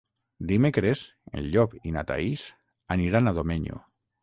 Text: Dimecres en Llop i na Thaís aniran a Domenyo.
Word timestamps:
Dimecres 0.51 1.03
en 1.41 1.51
Llop 1.57 1.77
i 1.91 1.95
na 1.99 2.05
Thaís 2.13 2.47
aniran 2.99 3.33
a 3.33 3.37
Domenyo. 3.43 3.81